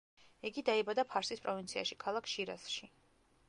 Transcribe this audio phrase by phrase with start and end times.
[0.49, 2.95] იგი დაიბადა ფარსის პროვინციაში, ქალაქ შირაზში.